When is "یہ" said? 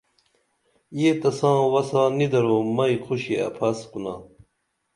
0.99-1.11